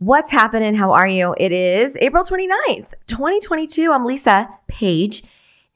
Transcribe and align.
What's 0.00 0.30
happening? 0.30 0.76
How 0.76 0.92
are 0.92 1.08
you? 1.08 1.34
It 1.38 1.50
is 1.50 1.96
April 2.00 2.22
29th, 2.22 2.86
2022. 3.08 3.90
I'm 3.90 4.04
Lisa 4.04 4.48
Page, 4.68 5.24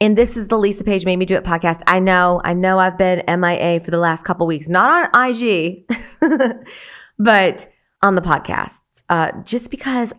and 0.00 0.16
this 0.16 0.36
is 0.36 0.46
the 0.46 0.56
Lisa 0.56 0.84
Page 0.84 1.04
Made 1.04 1.16
Me 1.16 1.26
Do 1.26 1.34
It 1.34 1.42
podcast. 1.42 1.80
I 1.88 1.98
know, 1.98 2.40
I 2.44 2.52
know 2.52 2.78
I've 2.78 2.96
been 2.96 3.24
MIA 3.26 3.80
for 3.80 3.90
the 3.90 3.98
last 3.98 4.24
couple 4.24 4.46
weeks, 4.46 4.68
not 4.68 5.10
on 5.12 5.28
IG, 5.28 5.88
but 7.18 7.68
on 8.00 8.14
the 8.14 8.20
podcast, 8.20 8.76
uh, 9.08 9.32
just 9.42 9.72
because 9.72 10.12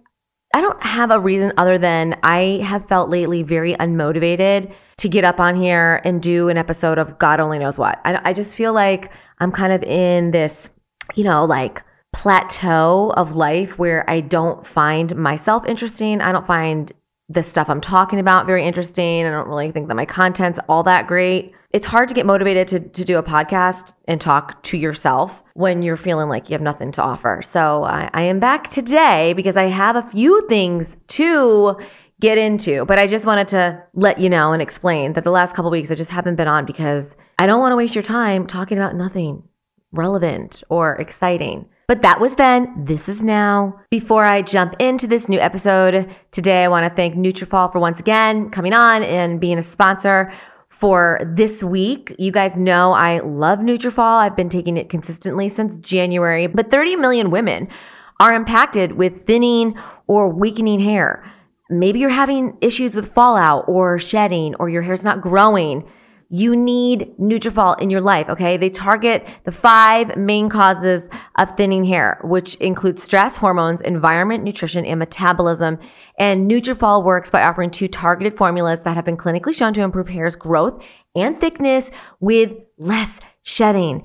I 0.53 0.59
don't 0.59 0.83
have 0.83 1.11
a 1.11 1.19
reason 1.21 1.53
other 1.55 1.77
than 1.77 2.19
I 2.23 2.59
have 2.61 2.85
felt 2.89 3.09
lately 3.09 3.41
very 3.41 3.73
unmotivated 3.75 4.73
to 4.97 5.07
get 5.07 5.23
up 5.23 5.39
on 5.39 5.55
here 5.55 6.01
and 6.03 6.21
do 6.21 6.49
an 6.49 6.57
episode 6.57 6.97
of 6.97 7.17
God 7.19 7.39
only 7.39 7.57
knows 7.57 7.77
what. 7.77 8.01
I, 8.03 8.31
I 8.31 8.33
just 8.33 8.53
feel 8.53 8.73
like 8.73 9.13
I'm 9.39 9.53
kind 9.53 9.71
of 9.71 9.81
in 9.81 10.31
this, 10.31 10.69
you 11.15 11.23
know, 11.23 11.45
like, 11.45 11.81
plateau 12.13 13.11
of 13.17 13.35
life 13.35 13.77
where 13.77 14.09
I 14.09 14.21
don't 14.21 14.65
find 14.65 15.15
myself 15.15 15.65
interesting. 15.65 16.21
I 16.21 16.31
don't 16.31 16.47
find 16.47 16.91
the 17.27 17.43
stuff 17.43 17.69
I'm 17.69 17.81
talking 17.81 18.19
about 18.19 18.45
very 18.45 18.65
interesting. 18.65 19.25
I 19.25 19.31
don't 19.31 19.47
really 19.47 19.71
think 19.71 19.87
that 19.87 19.95
my 19.95 20.05
content's 20.05 20.59
all 20.69 20.83
that 20.83 21.07
great. 21.07 21.53
It's 21.71 21.87
hard 21.87 22.07
to 22.09 22.13
get 22.13 22.25
motivated 22.25 22.67
to, 22.67 22.79
to 22.79 23.03
do 23.03 23.17
a 23.17 23.23
podcast 23.23 23.93
and 24.07 24.21
talk 24.21 24.61
to 24.63 24.77
yourself 24.77 25.41
when 25.55 25.81
you're 25.81 25.97
feeling 25.97 26.29
like 26.29 26.49
you 26.49 26.53
have 26.53 26.61
nothing 26.61 26.91
to 26.93 27.01
offer. 27.01 27.41
So 27.43 27.83
I, 27.83 28.09
I 28.13 28.21
am 28.23 28.39
back 28.39 28.69
today 28.69 29.33
because 29.33 29.57
I 29.57 29.69
have 29.69 29.95
a 29.95 30.03
few 30.03 30.45
things 30.47 30.97
to 31.07 31.77
get 32.21 32.37
into, 32.37 32.85
but 32.85 32.99
I 32.99 33.07
just 33.07 33.25
wanted 33.25 33.47
to 33.49 33.81
let 33.95 34.19
you 34.19 34.29
know 34.29 34.53
and 34.53 34.61
explain 34.61 35.13
that 35.13 35.23
the 35.23 35.31
last 35.31 35.55
couple 35.55 35.71
weeks 35.71 35.89
I 35.89 35.95
just 35.95 36.11
haven't 36.11 36.35
been 36.35 36.47
on 36.47 36.65
because 36.65 37.15
I 37.39 37.47
don't 37.47 37.59
want 37.59 37.71
to 37.71 37.75
waste 37.75 37.95
your 37.95 38.03
time 38.03 38.45
talking 38.45 38.77
about 38.77 38.95
nothing 38.95 39.43
relevant 39.91 40.63
or 40.69 40.95
exciting. 40.95 41.65
But 41.87 42.01
that 42.01 42.21
was 42.21 42.35
then, 42.35 42.85
this 42.85 43.09
is 43.09 43.23
now. 43.23 43.79
Before 43.89 44.23
I 44.23 44.41
jump 44.41 44.75
into 44.79 45.05
this 45.05 45.27
new 45.27 45.39
episode, 45.39 46.15
today 46.31 46.63
I 46.63 46.69
want 46.69 46.89
to 46.89 46.95
thank 46.95 47.15
Nutrafol 47.15 47.71
for 47.71 47.79
once 47.79 47.99
again 47.99 48.49
coming 48.51 48.73
on 48.73 49.03
and 49.03 49.39
being 49.39 49.57
a 49.57 49.63
sponsor 49.63 50.33
for 50.69 51.19
this 51.35 51.61
week. 51.61 52.15
You 52.17 52.31
guys 52.31 52.57
know 52.57 52.93
I 52.93 53.19
love 53.19 53.59
Nutrafol. 53.59 54.19
I've 54.19 54.35
been 54.35 54.49
taking 54.49 54.77
it 54.77 54.89
consistently 54.89 55.49
since 55.49 55.77
January, 55.77 56.47
but 56.47 56.71
30 56.71 56.95
million 56.95 57.31
women 57.31 57.67
are 58.19 58.33
impacted 58.33 58.93
with 58.93 59.25
thinning 59.25 59.75
or 60.07 60.29
weakening 60.33 60.79
hair. 60.79 61.29
Maybe 61.69 61.99
you're 61.99 62.09
having 62.09 62.57
issues 62.61 62.95
with 62.95 63.13
fallout 63.13 63.65
or 63.67 63.99
shedding 63.99 64.55
or 64.55 64.69
your 64.69 64.83
hair's 64.83 65.03
not 65.03 65.19
growing 65.19 65.89
you 66.33 66.55
need 66.55 67.13
Nutrafol 67.19 67.79
in 67.79 67.91
your 67.91 68.01
life, 68.01 68.27
okay? 68.27 68.57
They 68.57 68.71
target 68.71 69.23
the 69.43 69.51
five 69.51 70.17
main 70.17 70.49
causes 70.49 71.07
of 71.37 71.55
thinning 71.55 71.85
hair, 71.85 72.19
which 72.23 72.55
include 72.55 72.97
stress, 72.97 73.37
hormones, 73.37 73.81
environment, 73.81 74.43
nutrition, 74.43 74.83
and 74.83 74.97
metabolism. 74.97 75.77
And 76.17 76.49
Nutrafol 76.49 77.03
works 77.03 77.29
by 77.29 77.43
offering 77.43 77.69
two 77.69 77.87
targeted 77.87 78.35
formulas 78.35 78.81
that 78.81 78.95
have 78.95 79.05
been 79.05 79.15
clinically 79.15 79.53
shown 79.53 79.75
to 79.75 79.81
improve 79.81 80.07
hair's 80.07 80.35
growth 80.35 80.81
and 81.13 81.39
thickness 81.39 81.91
with 82.19 82.51
less 82.79 83.19
shedding. 83.43 84.01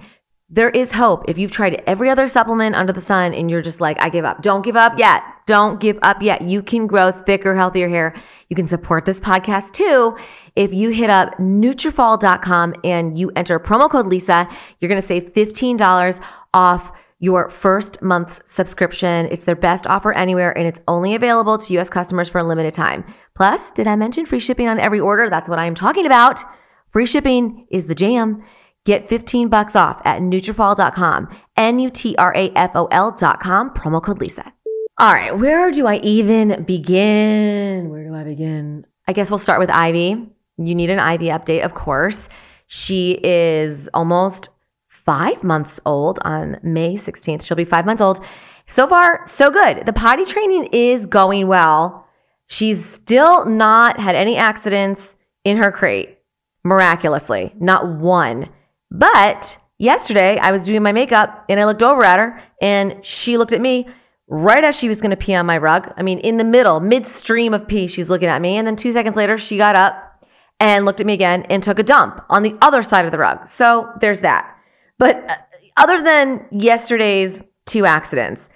There 0.51 0.71
is 0.71 0.93
hope. 0.93 1.25
If 1.29 1.37
you've 1.37 1.51
tried 1.51 1.83
every 1.87 2.09
other 2.09 2.27
supplement 2.27 2.75
under 2.75 2.93
the 2.93 3.03
sun 3.03 3.35
and 3.35 3.51
you're 3.51 3.61
just 3.61 3.81
like, 3.81 4.01
I 4.01 4.09
give 4.09 4.25
up. 4.25 4.41
Don't 4.41 4.63
give 4.65 4.77
up 4.77 4.99
yet. 4.99 5.23
Don't 5.47 5.79
give 5.79 5.99
up 6.01 6.23
yet. 6.23 6.43
You 6.43 6.63
can 6.63 6.87
grow 6.87 7.13
thicker, 7.13 7.55
healthier 7.55 7.89
hair. 7.89 8.15
You 8.49 8.57
can 8.57 8.67
support 8.67 9.05
this 9.05 9.21
podcast 9.21 9.73
too 9.73 10.17
if 10.59 10.73
you 10.73 10.91
hit 10.91 11.09
up 11.09 11.39
Nutrafol.com 11.39 12.75
and 12.83 13.17
you 13.17 13.31
enter 13.37 13.61
promo 13.61 13.89
code 13.89 14.09
Lisa, 14.09 14.49
you're 14.81 14.89
going 14.89 15.01
to 15.01 15.07
save 15.07 15.33
$15 15.33 16.21
off 16.53 16.91
your 17.21 17.49
first 17.49 18.03
month's 18.03 18.41
subscription. 18.47 19.29
It's 19.31 19.45
their 19.45 19.55
best 19.55 19.87
offer 19.87 20.13
anywhere 20.13 20.57
and 20.59 20.67
it's 20.67 20.81
only 20.89 21.15
available 21.15 21.59
to 21.59 21.79
US 21.79 21.89
customers 21.89 22.29
for 22.29 22.39
a 22.39 22.45
limited 22.45 22.75
time. 22.75 23.05
Plus, 23.37 23.71
did 23.71 23.87
I 23.87 23.95
mention 23.95 24.27
free 24.27 24.41
shipping 24.41 24.67
on 24.67 24.81
every 24.81 24.99
order? 24.99 25.31
That's 25.31 25.49
what 25.49 25.61
I 25.61 25.67
am 25.67 25.77
talking 25.77 26.07
about. 26.07 26.43
Free 26.91 27.07
shipping 27.07 27.69
is 27.71 27.87
the 27.87 27.95
jam. 27.95 28.43
Get 28.89 29.07
15 29.07 29.51
bucks 29.51 29.77
off 29.77 30.01
at 30.07 30.23
Nutrafol.com, 30.23 31.29
N-U-T-R-A-F-O-L.com, 31.59 33.71
promo 33.75 34.03
code 34.03 34.19
Lisa. 34.19 34.51
All 34.97 35.13
right, 35.13 35.39
where 35.39 35.71
do 35.71 35.87
I 35.87 35.97
even 35.97 36.65
begin? 36.65 37.91
Where 37.91 38.09
do 38.09 38.15
I 38.15 38.25
begin? 38.25 38.87
I 39.07 39.13
guess 39.13 39.29
we'll 39.29 39.41
start 39.41 39.61
with 39.61 39.69
Ivy. 39.69 40.31
You 40.57 40.75
need 40.75 40.89
an 40.89 41.01
Ivy 41.01 41.27
update, 41.27 41.67
of 41.67 41.75
course. 41.75 42.31
She 42.67 43.21
is 43.23 43.91
almost 43.93 44.49
five 44.89 45.45
months 45.45 45.79
old 45.85 46.19
on 46.23 46.57
May 46.63 46.95
16th. 46.95 47.45
She'll 47.45 47.59
be 47.59 47.67
five 47.67 47.85
months 47.85 48.01
old. 48.01 48.25
So 48.69 48.89
far, 48.89 49.21
so 49.27 49.51
good. 49.51 49.85
The 49.85 49.93
potty 49.93 50.25
training 50.25 50.71
is 50.73 51.05
going 51.05 51.47
well. 51.47 52.07
She's 52.47 52.83
still 52.83 53.45
not 53.45 54.01
had 54.01 54.15
any 54.15 54.39
accidents 54.39 55.15
in 55.45 55.59
her 55.59 55.71
crate, 55.71 56.21
miraculously, 56.65 57.53
not 57.61 57.87
one. 57.87 58.49
But 58.91 59.59
yesterday, 59.79 60.39
I 60.39 60.51
was 60.51 60.65
doing 60.65 60.83
my 60.83 60.93
makeup 60.93 61.45
and 61.49 61.61
I 61.61 61.65
looked 61.65 61.83
over 61.83 62.05
at 62.05 62.19
her 62.19 62.43
and 62.61 63.05
she 63.05 63.39
looked 63.39 63.53
at 63.53 63.61
me 63.61 63.89
right 64.29 64.63
as 64.63 64.77
she 64.77 64.89
was 64.89 65.01
going 65.01 65.11
to 65.11 65.17
pee 65.17 65.35
on 65.35 65.47
my 65.47 65.59
rug. 65.59 65.93
I 65.97 66.03
mean, 66.03 66.19
in 66.19 66.37
the 66.37 66.45
middle, 66.45 66.81
midstream 66.81 67.55
of 67.55 67.67
pee, 67.67 67.87
she's 67.87 68.09
looking 68.09 68.29
at 68.29 68.43
me. 68.43 68.57
And 68.57 68.67
then 68.67 68.77
two 68.77 68.93
seconds 68.93 69.17
later, 69.17 69.39
she 69.39 69.57
got 69.57 69.75
up 69.75 70.27
and 70.61 70.85
looked 70.85 71.01
at 71.01 71.07
me 71.07 71.15
again 71.15 71.45
and 71.49 71.63
took 71.63 71.79
a 71.79 71.83
dump 71.83 72.25
on 72.29 72.43
the 72.43 72.57
other 72.61 72.83
side 72.83 73.05
of 73.05 73.13
the 73.13 73.19
rug. 73.19 73.47
So 73.47 73.91
there's 74.01 74.21
that. 74.21 74.57
But 74.99 75.31
uh, 75.31 75.37
other 75.77 76.03
than 76.03 76.47
yesterday's 76.51 77.41
two 77.67 77.87
accidents, 77.87 78.49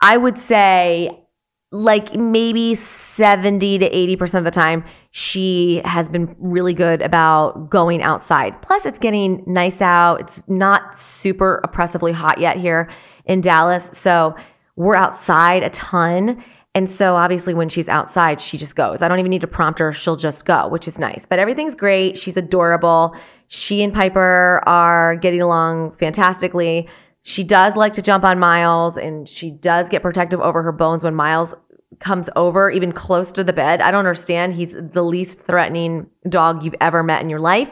I 0.00 0.16
would 0.16 0.38
say 0.38 1.22
like 1.70 2.14
maybe 2.14 2.74
70 2.74 3.78
to 3.78 3.90
80% 3.90 4.34
of 4.34 4.44
the 4.44 4.50
time, 4.50 4.84
she 5.12 5.82
has 5.84 6.08
been 6.08 6.34
really 6.38 6.72
good 6.72 7.02
about 7.02 7.68
going 7.68 8.02
outside. 8.02 8.60
Plus, 8.62 8.86
it's 8.86 8.98
getting 8.98 9.44
nice 9.46 9.82
out. 9.82 10.22
It's 10.22 10.42
not 10.48 10.96
super 10.96 11.60
oppressively 11.64 12.12
hot 12.12 12.40
yet 12.40 12.56
here 12.56 12.90
in 13.26 13.42
Dallas. 13.42 13.90
So 13.92 14.34
we're 14.76 14.96
outside 14.96 15.62
a 15.62 15.70
ton. 15.70 16.42
And 16.74 16.88
so 16.88 17.14
obviously 17.14 17.52
when 17.52 17.68
she's 17.68 17.90
outside, 17.90 18.40
she 18.40 18.56
just 18.56 18.74
goes. 18.74 19.02
I 19.02 19.08
don't 19.08 19.18
even 19.18 19.28
need 19.28 19.42
to 19.42 19.46
prompt 19.46 19.78
her. 19.80 19.92
She'll 19.92 20.16
just 20.16 20.46
go, 20.46 20.66
which 20.68 20.88
is 20.88 20.98
nice. 20.98 21.26
But 21.28 21.38
everything's 21.38 21.74
great. 21.74 22.16
She's 22.16 22.38
adorable. 22.38 23.14
She 23.48 23.82
and 23.82 23.92
Piper 23.92 24.62
are 24.66 25.16
getting 25.16 25.42
along 25.42 25.92
fantastically. 25.92 26.88
She 27.22 27.44
does 27.44 27.76
like 27.76 27.92
to 27.92 28.02
jump 28.02 28.24
on 28.24 28.38
Miles 28.38 28.96
and 28.96 29.28
she 29.28 29.50
does 29.50 29.90
get 29.90 30.00
protective 30.00 30.40
over 30.40 30.62
her 30.62 30.72
bones 30.72 31.02
when 31.02 31.14
Miles 31.14 31.54
comes 32.02 32.28
over, 32.36 32.70
even 32.70 32.92
close 32.92 33.32
to 33.32 33.44
the 33.44 33.52
bed. 33.52 33.80
I 33.80 33.90
don't 33.90 34.00
understand. 34.00 34.54
He's 34.54 34.74
the 34.74 35.02
least 35.02 35.40
threatening 35.42 36.06
dog 36.28 36.64
you've 36.64 36.74
ever 36.80 37.02
met 37.02 37.22
in 37.22 37.30
your 37.30 37.40
life. 37.40 37.70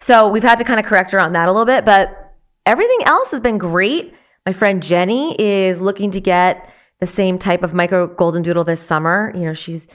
So 0.00 0.28
we've 0.28 0.42
had 0.42 0.58
to 0.58 0.64
kind 0.64 0.80
of 0.80 0.86
correct 0.86 1.10
her 1.12 1.20
on 1.20 1.32
that 1.32 1.48
a 1.48 1.52
little 1.52 1.66
bit, 1.66 1.84
but 1.84 2.34
everything 2.66 3.00
else 3.04 3.30
has 3.30 3.40
been 3.40 3.58
great. 3.58 4.14
My 4.46 4.52
friend 4.52 4.82
Jenny 4.82 5.36
is 5.38 5.80
looking 5.80 6.10
to 6.12 6.20
get 6.20 6.68
the 7.00 7.06
same 7.06 7.38
type 7.38 7.62
of 7.62 7.74
micro 7.74 8.06
golden 8.06 8.42
doodle 8.42 8.64
this 8.64 8.80
summer. 8.80 9.32
You 9.34 9.42
know, 9.42 9.54
she's 9.54 9.88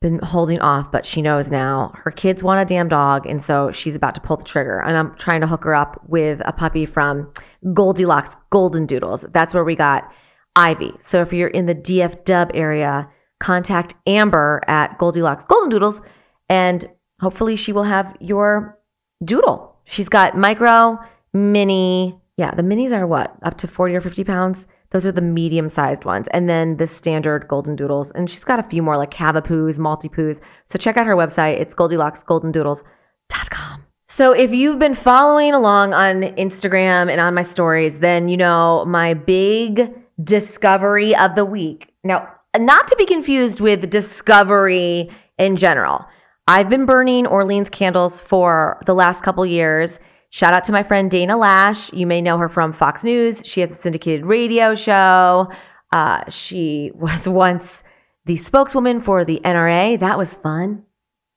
been 0.00 0.18
holding 0.18 0.60
off, 0.60 0.92
but 0.92 1.06
she 1.06 1.22
knows 1.22 1.50
now 1.50 1.92
her 2.04 2.10
kids 2.10 2.42
want 2.42 2.60
a 2.60 2.64
damn 2.64 2.88
dog. 2.88 3.26
And 3.26 3.42
so 3.42 3.72
she's 3.72 3.94
about 3.94 4.14
to 4.16 4.20
pull 4.20 4.36
the 4.36 4.44
trigger. 4.44 4.80
And 4.80 4.96
I'm 4.96 5.14
trying 5.14 5.40
to 5.40 5.46
hook 5.46 5.64
her 5.64 5.74
up 5.74 6.02
with 6.08 6.40
a 6.44 6.52
puppy 6.52 6.84
from 6.84 7.32
Goldilocks 7.72 8.36
Golden 8.50 8.84
Doodles. 8.86 9.24
That's 9.32 9.54
where 9.54 9.64
we 9.64 9.76
got 9.76 10.10
Ivy. 10.56 10.92
So 11.00 11.20
if 11.20 11.32
you're 11.32 11.48
in 11.48 11.66
the 11.66 11.74
DF 11.74 12.24
Dub 12.24 12.50
area, 12.54 13.08
contact 13.40 13.94
Amber 14.06 14.62
at 14.66 14.98
Goldilocks 14.98 15.44
Golden 15.44 15.68
Doodles 15.68 16.00
and 16.48 16.88
hopefully 17.20 17.56
she 17.56 17.72
will 17.72 17.84
have 17.84 18.16
your 18.20 18.78
doodle. 19.24 19.76
She's 19.84 20.08
got 20.08 20.36
micro, 20.36 20.98
mini. 21.32 22.18
Yeah, 22.36 22.54
the 22.54 22.62
minis 22.62 22.92
are 22.92 23.06
what? 23.06 23.36
Up 23.42 23.56
to 23.58 23.68
40 23.68 23.94
or 23.94 24.00
50 24.00 24.24
pounds. 24.24 24.66
Those 24.90 25.06
are 25.06 25.12
the 25.12 25.20
medium 25.20 25.68
sized 25.68 26.04
ones. 26.04 26.26
And 26.30 26.48
then 26.48 26.76
the 26.76 26.86
standard 26.86 27.48
golden 27.48 27.76
doodles. 27.76 28.12
And 28.12 28.30
she's 28.30 28.44
got 28.44 28.60
a 28.60 28.62
few 28.62 28.82
more 28.82 28.96
like 28.96 29.12
Cavapoos, 29.12 29.78
Maltipoos. 29.78 30.40
So 30.66 30.78
check 30.78 30.96
out 30.96 31.06
her 31.06 31.16
website. 31.16 31.60
It's 31.60 31.74
GoldilocksGoldenDoodles.com. 31.74 33.84
So 34.06 34.30
if 34.30 34.52
you've 34.52 34.78
been 34.78 34.94
following 34.94 35.52
along 35.52 35.92
on 35.92 36.22
Instagram 36.36 37.10
and 37.10 37.20
on 37.20 37.34
my 37.34 37.42
stories, 37.42 37.98
then 37.98 38.28
you 38.28 38.36
know 38.36 38.84
my 38.86 39.14
big 39.14 39.92
discovery 40.22 41.14
of 41.16 41.34
the 41.34 41.44
week. 41.44 41.92
Now, 42.04 42.28
not 42.56 42.86
to 42.88 42.96
be 42.96 43.06
confused 43.06 43.60
with 43.60 43.90
discovery 43.90 45.10
in 45.38 45.56
general. 45.56 46.04
I've 46.46 46.68
been 46.68 46.86
burning 46.86 47.26
Orleans 47.26 47.70
candles 47.70 48.20
for 48.20 48.82
the 48.86 48.94
last 48.94 49.22
couple 49.22 49.44
years 49.46 49.98
Shout 50.34 50.52
out 50.52 50.64
to 50.64 50.72
my 50.72 50.82
friend 50.82 51.08
Dana 51.08 51.36
Loesch. 51.36 51.96
You 51.96 52.08
may 52.08 52.20
know 52.20 52.38
her 52.38 52.48
from 52.48 52.72
Fox 52.72 53.04
News. 53.04 53.40
She 53.44 53.60
has 53.60 53.70
a 53.70 53.76
syndicated 53.76 54.26
radio 54.26 54.74
show. 54.74 55.46
Uh, 55.92 56.28
she 56.28 56.90
was 56.96 57.28
once 57.28 57.84
the 58.26 58.36
spokeswoman 58.36 59.00
for 59.00 59.24
the 59.24 59.40
NRA. 59.44 60.00
That 60.00 60.18
was 60.18 60.34
fun. 60.34 60.82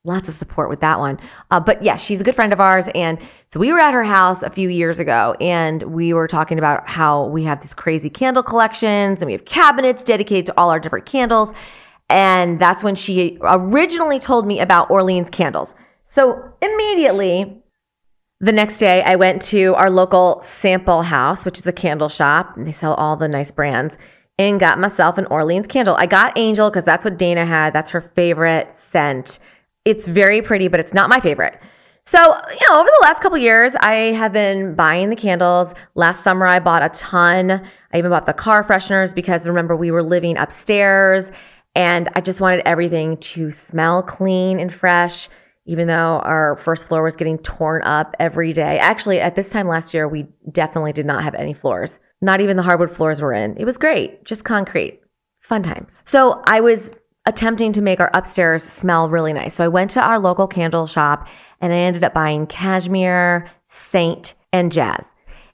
Lots 0.08 0.30
of 0.30 0.36
support 0.36 0.70
with 0.70 0.80
that 0.80 1.00
one. 1.00 1.20
Uh, 1.52 1.60
but 1.60 1.84
yeah, 1.84 1.96
she's 1.96 2.22
a 2.22 2.24
good 2.24 2.36
friend 2.36 2.54
of 2.54 2.60
ours. 2.60 2.86
And 2.96 3.20
so 3.52 3.60
we 3.60 3.72
were 3.72 3.80
at 3.80 3.94
her 3.94 4.04
house 4.04 4.42
a 4.42 4.50
few 4.50 4.70
years 4.70 5.00
ago 5.00 5.36
and 5.40 5.84
we 5.84 6.14
were 6.14 6.28
talking 6.28 6.58
about 6.58 6.88
how 6.88 7.28
we 7.28 7.44
have 7.44 7.62
these 7.62 7.74
crazy 7.74 8.10
candle 8.10 8.44
collections 8.44 9.20
and 9.20 9.28
we 9.28 9.34
have 9.34 9.46
cabinets 9.46 10.04
dedicated 10.04 10.48
to 10.48 10.58
all 10.58 10.70
our 10.70 10.80
different 10.80 11.06
candles. 11.06 11.52
And 12.10 12.60
that's 12.60 12.84
when 12.84 12.96
she 12.96 13.38
originally 13.42 14.20
told 14.20 14.48
me 14.48 14.60
about 14.62 14.90
Orleans 14.90 15.30
candles. 15.30 15.74
So 16.06 16.42
immediately, 16.62 17.62
the 18.40 18.52
next 18.52 18.78
day, 18.78 19.02
I 19.02 19.16
went 19.16 19.42
to 19.44 19.74
our 19.76 19.90
local 19.90 20.40
sample 20.44 21.02
house, 21.02 21.44
which 21.44 21.58
is 21.58 21.66
a 21.66 21.72
candle 21.72 22.08
shop. 22.08 22.56
And 22.56 22.66
they 22.66 22.72
sell 22.72 22.94
all 22.94 23.18
the 23.18 23.28
nice 23.28 23.52
brands 23.52 23.98
and 24.40 24.60
got 24.60 24.80
myself 24.80 25.18
an 25.18 25.26
Orleans 25.26 25.68
candle. 25.68 25.96
I 25.98 26.06
got 26.06 26.38
Angel 26.38 26.70
because 26.70 26.86
that's 26.86 27.04
what 27.04 27.18
Dana 27.18 27.46
had. 27.46 27.74
That's 27.74 27.90
her 27.90 28.02
favorite 28.16 28.78
scent. 28.78 29.40
It's 29.88 30.06
very 30.06 30.42
pretty, 30.42 30.68
but 30.68 30.82
it's 30.82 30.94
not 30.94 31.10
my 31.10 31.22
favorite. 31.22 31.58
So, 32.06 32.20
you 32.20 32.68
know, 32.70 32.82
over 32.82 32.90
the 32.90 33.00
last 33.04 33.22
couple 33.22 33.38
years, 33.38 33.74
I 33.80 34.12
have 34.18 34.34
been 34.34 34.76
buying 34.76 35.10
the 35.10 35.16
candles. 35.16 35.74
Last 35.96 36.26
summer, 36.26 36.46
I 36.46 36.60
bought 36.60 36.84
a 36.84 36.90
ton. 36.90 37.52
I 37.94 37.98
even 37.98 38.12
bought 38.12 38.26
the 38.26 38.34
car 38.34 38.66
fresheners 38.66 39.16
because 39.16 39.48
remember, 39.48 39.78
we 39.78 39.92
were 39.92 40.04
living 40.04 40.36
upstairs 40.36 41.32
and 41.74 42.10
I 42.18 42.20
just 42.20 42.42
wanted 42.42 42.64
everything 42.66 43.16
to 43.18 43.50
smell 43.50 44.04
clean 44.04 44.60
and 44.60 44.76
fresh, 44.76 45.30
even 45.66 45.88
though 45.88 46.20
our 46.20 46.60
first 46.66 46.86
floor 46.90 47.02
was 47.02 47.16
getting 47.16 47.38
torn 47.38 47.82
up 47.84 48.14
every 48.20 48.52
day. 48.52 48.80
Actually, 48.80 49.22
at 49.22 49.38
this 49.38 49.52
time 49.52 49.70
last 49.70 49.94
year, 49.94 50.06
we 50.06 50.28
definitely 50.52 50.92
did 50.92 51.06
not 51.06 51.24
have 51.24 51.36
any 51.36 51.54
floors. 51.54 51.98
Not 52.22 52.42
even 52.42 52.58
the 52.58 52.64
hardwood 52.64 52.94
floors 52.94 53.22
were 53.22 53.32
in. 53.32 53.56
It 53.56 53.64
was 53.64 53.78
great, 53.78 54.26
just 54.26 54.44
concrete. 54.44 55.00
Fun 55.40 55.64
times. 55.64 56.02
So 56.04 56.44
I 56.46 56.60
was 56.60 56.92
attempting 57.28 57.74
to 57.74 57.82
make 57.82 58.00
our 58.00 58.10
upstairs 58.14 58.64
smell 58.64 59.10
really 59.10 59.34
nice. 59.34 59.54
So 59.54 59.66
I 59.66 59.68
went 59.68 59.92
to 59.92 60.02
our 60.02 60.18
local 60.18 60.48
candle 60.48 60.88
shop 60.88 61.28
and 61.60 61.74
I 61.74 61.78
ended 61.78 62.04
up 62.04 62.14
buying 62.14 62.48
cashmere, 62.48 63.52
saint, 63.68 64.34
and 64.54 64.72
jazz. 64.72 65.06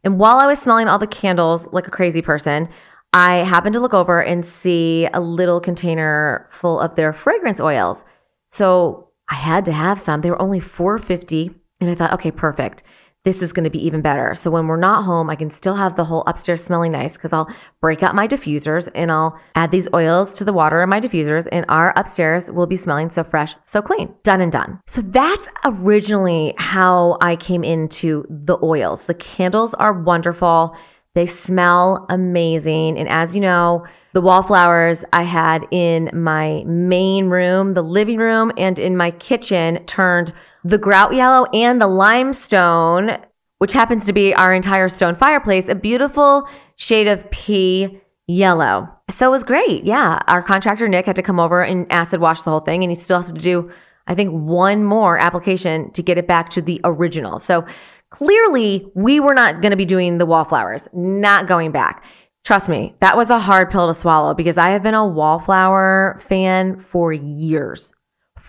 And 0.04 0.20
while 0.20 0.38
I 0.38 0.46
was 0.46 0.60
smelling 0.60 0.88
all 0.88 1.00
the 1.00 1.08
candles 1.08 1.68
like 1.72 1.88
a 1.88 1.92
crazy 1.92 2.22
person, 2.22 2.70
I 3.12 3.38
happened 3.38 3.74
to 3.74 3.80
look 3.80 3.94
over 3.94 4.22
and 4.22 4.46
see 4.46 5.08
a 5.14 5.20
little 5.20 5.60
container 5.60 6.48
full 6.52 6.80
of 6.80 6.96
their 6.96 7.12
fragrance 7.12 7.60
oils. 7.60 8.06
So 8.50 9.10
I 9.30 9.36
had 9.36 9.66
to 9.66 9.72
have 9.72 10.00
some. 10.00 10.22
They 10.22 10.30
were 10.30 10.42
only 10.42 10.60
450 10.60 11.52
and 11.82 11.90
I 11.90 11.96
thought, 11.96 12.14
okay, 12.14 12.32
perfect 12.32 12.84
this 13.26 13.42
is 13.42 13.54
going 13.54 13.64
to 13.64 13.70
be 13.70 13.86
even 13.86 14.02
better. 14.02 14.36
So 14.36 14.52
when 14.52 14.68
we're 14.68 14.76
not 14.76 15.06
home, 15.06 15.30
I 15.30 15.36
can 15.36 15.50
still 15.50 15.76
have 15.76 15.96
the 15.96 16.04
whole 16.04 16.24
upstairs 16.28 16.64
smelling 16.64 16.92
nice 16.92 17.14
because 17.14 17.32
I'll 17.32 17.48
break 17.80 18.04
out 18.04 18.16
my 18.16 18.28
diffusers 18.28 18.90
and 18.96 19.12
I'll 19.12 19.40
add 19.56 19.72
these 19.72 19.88
oils 19.94 20.34
to 20.36 20.44
the 20.44 20.52
water 20.52 20.82
in 20.82 20.90
my 20.90 21.00
diffusers, 21.00 21.48
and 21.52 21.66
our 21.70 21.94
upstairs 21.98 22.52
will 22.52 22.68
be 22.68 22.76
smelling 22.76 23.10
so 23.10 23.24
fresh, 23.24 23.56
so 23.64 23.82
clean. 23.82 24.14
Done 24.24 24.42
and 24.42 24.52
done. 24.52 24.80
So 24.88 25.02
that's 25.02 25.48
originally 25.64 26.54
how 26.58 27.18
I 27.22 27.38
came 27.38 27.64
into 27.64 28.26
the 28.30 28.58
oils. 28.62 29.04
The 29.04 29.14
candles 29.14 29.74
are 29.76 29.94
wonderful, 29.94 30.76
they 31.16 31.28
smell 31.28 32.06
amazing. 32.10 32.98
And 32.98 33.08
as 33.08 33.36
you 33.36 33.42
know, 33.42 33.86
the 34.14 34.22
wallflowers 34.22 35.06
I 35.14 35.24
had 35.24 35.66
in 35.72 36.10
my 36.14 36.64
main 36.66 37.28
room, 37.28 37.74
the 37.74 37.84
living 37.84 38.18
room, 38.18 38.52
and 38.58 38.78
in 38.80 38.98
my 38.98 39.12
kitchen 39.12 39.86
turned 39.86 40.34
the 40.64 40.78
grout 40.78 41.14
yellow 41.14 41.46
and 41.54 41.82
the 41.82 41.88
limestone, 41.88 43.18
which 43.58 43.74
happens 43.74 44.06
to 44.06 44.14
be 44.14 44.34
our 44.34 44.54
entire 44.54 44.90
stone 44.90 45.16
fireplace, 45.16 45.68
a 45.68 45.76
beautiful 45.76 46.48
shade 46.76 47.08
of 47.08 47.30
pea 47.32 48.02
yellow. 48.28 48.88
So 49.10 49.28
it 49.28 49.32
was 49.32 49.44
great. 49.44 49.84
Yeah. 49.84 50.22
Our 50.28 50.42
contractor, 50.42 50.88
Nick, 50.88 51.06
had 51.06 51.16
to 51.18 51.22
come 51.22 51.40
over 51.40 51.64
and 51.64 51.92
acid 51.92 52.22
wash 52.22 52.42
the 52.44 52.52
whole 52.52 52.62
thing, 52.62 52.84
and 52.84 52.92
he 52.92 52.96
still 52.96 53.22
has 53.22 53.32
to 53.32 53.40
do, 53.40 53.72
I 54.08 54.16
think, 54.16 54.32
one 54.32 54.84
more 54.84 55.18
application 55.18 55.92
to 55.92 56.02
get 56.02 56.18
it 56.18 56.28
back 56.28 56.50
to 56.52 56.62
the 56.62 56.80
original. 56.84 57.40
So 57.40 57.66
clearly, 58.10 58.86
we 58.96 59.20
were 59.20 59.34
not 59.34 59.62
going 59.62 59.72
to 59.72 59.78
be 59.78 59.86
doing 59.86 60.18
the 60.18 60.26
wallflowers, 60.26 60.88
not 60.94 61.48
going 61.48 61.72
back. 61.72 62.06
Trust 62.46 62.68
me, 62.68 62.94
that 63.00 63.16
was 63.16 63.30
a 63.30 63.40
hard 63.40 63.72
pill 63.72 63.88
to 63.88 63.98
swallow 63.98 64.34
because 64.34 64.58
I 64.58 64.70
have 64.70 64.84
been 64.84 64.94
a 64.94 65.08
wallflower 65.08 66.22
fan 66.28 66.80
for 66.80 67.14
years 67.14 67.94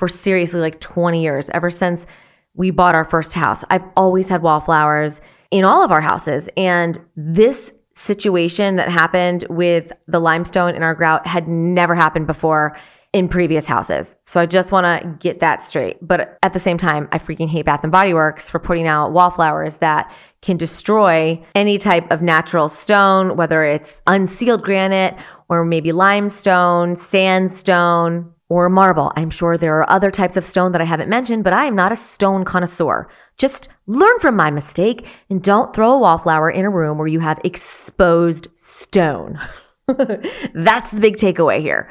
for 0.04 0.08
seriously 0.08 0.60
like 0.60 0.80
20 0.80 1.22
years, 1.22 1.48
ever 1.54 1.70
since 1.70 2.04
we 2.52 2.70
bought 2.70 2.94
our 2.94 3.06
first 3.06 3.32
house. 3.32 3.64
I've 3.70 3.84
always 3.96 4.28
had 4.28 4.42
wallflowers 4.42 5.22
in 5.50 5.64
all 5.64 5.82
of 5.82 5.90
our 5.90 6.02
houses. 6.02 6.46
And 6.58 7.00
this 7.16 7.72
situation 7.94 8.76
that 8.76 8.90
happened 8.90 9.46
with 9.48 9.92
the 10.06 10.18
limestone 10.18 10.74
in 10.74 10.82
our 10.82 10.94
grout 10.94 11.26
had 11.26 11.48
never 11.48 11.94
happened 11.94 12.26
before 12.26 12.76
in 13.14 13.30
previous 13.30 13.64
houses. 13.64 14.14
So 14.24 14.42
I 14.42 14.44
just 14.44 14.72
want 14.72 14.84
to 14.84 15.08
get 15.20 15.40
that 15.40 15.62
straight. 15.62 15.96
But 16.02 16.36
at 16.42 16.52
the 16.52 16.60
same 16.60 16.76
time, 16.76 17.08
I 17.10 17.18
freaking 17.18 17.48
hate 17.48 17.64
Bath 17.64 17.80
and 17.82 17.90
Body 17.90 18.12
Works 18.12 18.46
for 18.46 18.58
putting 18.58 18.86
out 18.86 19.12
wallflowers 19.12 19.78
that 19.78 20.12
can 20.42 20.58
destroy 20.58 21.42
any 21.54 21.78
type 21.78 22.10
of 22.10 22.20
natural 22.20 22.68
stone, 22.68 23.38
whether 23.38 23.64
it's 23.64 24.02
unsealed 24.06 24.64
granite 24.64 25.16
or 25.48 25.64
maybe 25.64 25.92
limestone, 25.92 26.94
sandstone, 26.94 28.33
or 28.48 28.68
marble. 28.68 29.12
I'm 29.16 29.30
sure 29.30 29.56
there 29.56 29.78
are 29.78 29.90
other 29.90 30.10
types 30.10 30.36
of 30.36 30.44
stone 30.44 30.72
that 30.72 30.80
I 30.80 30.84
haven't 30.84 31.08
mentioned, 31.08 31.44
but 31.44 31.52
I 31.52 31.66
am 31.66 31.74
not 31.74 31.92
a 31.92 31.96
stone 31.96 32.44
connoisseur. 32.44 33.08
Just 33.38 33.68
learn 33.86 34.18
from 34.20 34.36
my 34.36 34.50
mistake 34.50 35.06
and 35.30 35.42
don't 35.42 35.74
throw 35.74 35.92
a 35.92 35.98
wallflower 35.98 36.50
in 36.50 36.64
a 36.64 36.70
room 36.70 36.98
where 36.98 37.06
you 37.06 37.20
have 37.20 37.40
exposed 37.44 38.48
stone. 38.56 39.40
That's 39.86 40.90
the 40.90 41.00
big 41.00 41.16
takeaway 41.16 41.60
here. 41.60 41.90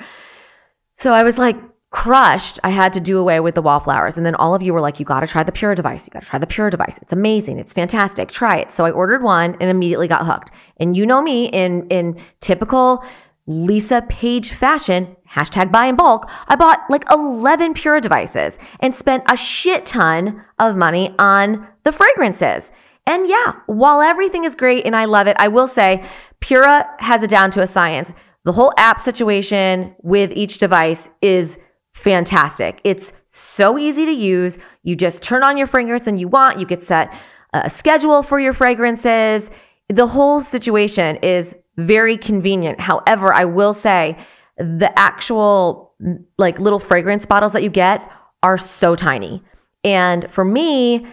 So 0.98 1.12
I 1.12 1.24
was 1.24 1.38
like 1.38 1.58
crushed. 1.94 2.60
I 2.64 2.70
had 2.70 2.92
to 2.94 3.00
do 3.00 3.20
away 3.20 3.40
with 3.40 3.54
the 3.54 3.62
wallflowers. 3.62 4.18
And 4.18 4.26
then 4.26 4.34
all 4.36 4.56
of 4.56 4.62
you 4.64 4.74
were 4.74 4.82
like, 4.82 5.00
you 5.00 5.06
got 5.06 5.20
to 5.20 5.28
try 5.28 5.44
the 5.44 5.52
Pura 5.52 5.76
device. 5.76 6.08
You 6.08 6.12
got 6.12 6.24
to 6.24 6.30
try 6.30 6.40
the 6.40 6.48
Pura 6.48 6.72
device. 6.72 6.98
It's 7.02 7.14
amazing. 7.14 7.60
It's 7.60 7.72
fantastic. 7.72 8.32
Try 8.32 8.58
it. 8.58 8.72
So 8.72 8.84
I 8.84 8.92
ordered 8.92 9.22
one 9.22 9.56
and 9.62 9.70
immediately 9.70 10.08
got 10.08 10.26
hooked. 10.26 10.50
And 10.78 10.98
you 10.98 11.06
know 11.06 11.22
me 11.22 11.46
in, 11.50 11.88
in 11.90 12.20
typical 12.40 13.04
Lisa 13.46 14.02
Page 14.08 14.52
fashion, 14.52 15.16
hashtag 15.30 15.72
buy 15.72 15.88
in 15.88 15.96
bulk, 15.96 16.30
I 16.48 16.56
bought 16.56 16.80
like 16.90 17.04
11 17.12 17.74
Pura 17.74 18.00
devices 18.00 18.58
and 18.80 18.96
spent 18.96 19.24
a 19.30 19.36
shit 19.36 19.86
ton 19.86 20.44
of 20.60 20.76
money 20.76 21.14
on 21.20 21.68
the 21.84 21.92
fragrances. 21.92 22.72
And 23.06 23.28
yeah, 23.28 23.54
while 23.66 24.02
everything 24.02 24.46
is 24.46 24.56
great 24.56 24.86
and 24.86 24.96
I 24.96 25.06
love 25.06 25.28
it, 25.28 25.36
I 25.40 25.50
will 25.50 25.68
say 25.68 26.08
Pura 26.40 26.88
has 27.00 27.22
it 27.22 27.30
down 27.30 27.52
to 27.52 27.62
a 27.62 27.68
science. 27.68 28.12
The 28.46 28.54
whole 28.54 28.74
app 28.78 29.00
situation 29.02 29.96
with 30.02 30.32
each 30.34 30.58
device 30.58 31.10
is 31.22 31.58
fantastic. 31.94 32.80
It's 32.84 33.12
so 33.30 33.78
easy 33.78 34.06
to 34.06 34.12
use. 34.12 34.58
You 34.84 34.96
just 34.96 35.22
turn 35.22 35.44
on 35.44 35.58
your 35.58 35.68
fragrance 35.68 36.08
and 36.08 36.20
you 36.20 36.28
want, 36.28 36.60
you 36.60 36.66
get 36.66 36.82
set 36.82 37.14
a 37.54 37.70
schedule 37.70 38.24
for 38.24 38.40
your 38.40 38.54
fragrances. 38.54 39.50
The 39.90 40.08
whole 40.08 40.42
situation 40.42 41.18
is 41.18 41.54
very 41.78 42.18
convenient. 42.18 42.80
However, 42.80 43.34
I 43.34 43.46
will 43.46 43.74
say 43.74 44.18
the 44.58 44.92
actual 44.98 45.94
like 46.38 46.60
little 46.60 46.80
fragrance 46.80 47.26
bottles 47.26 47.54
that 47.54 47.64
you 47.64 47.70
get 47.70 48.08
are 48.42 48.58
so 48.58 48.96
tiny. 48.96 49.42
And 49.84 50.30
for 50.32 50.46
me, 50.46 51.06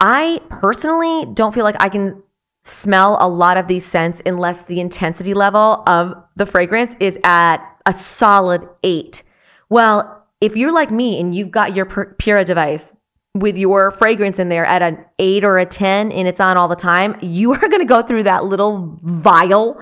I 0.00 0.40
personally 0.50 1.26
don't 1.32 1.54
feel 1.54 1.64
like 1.64 1.76
I 1.80 1.88
can 1.88 2.22
smell 2.64 3.16
a 3.20 3.28
lot 3.28 3.56
of 3.56 3.66
these 3.66 3.84
scents 3.84 4.20
unless 4.26 4.62
the 4.62 4.80
intensity 4.80 5.34
level 5.34 5.82
of 5.86 6.14
the 6.36 6.46
fragrance 6.46 6.94
is 7.00 7.18
at 7.24 7.58
a 7.86 7.92
solid 7.92 8.68
eight. 8.84 9.22
Well, 9.68 10.24
if 10.40 10.56
you're 10.56 10.72
like 10.72 10.90
me 10.90 11.18
and 11.20 11.34
you've 11.34 11.50
got 11.50 11.74
your 11.74 11.86
Pura 11.86 12.44
device 12.44 12.92
with 13.34 13.56
your 13.56 13.92
fragrance 13.92 14.38
in 14.38 14.48
there 14.48 14.66
at 14.66 14.82
an 14.82 15.04
eight 15.18 15.44
or 15.44 15.58
a 15.58 15.66
10 15.66 16.12
and 16.12 16.28
it's 16.28 16.40
on 16.40 16.56
all 16.56 16.68
the 16.68 16.76
time, 16.76 17.16
you 17.22 17.52
are 17.52 17.68
going 17.68 17.80
to 17.80 17.84
go 17.84 18.02
through 18.02 18.24
that 18.24 18.44
little 18.44 18.98
vial 19.02 19.80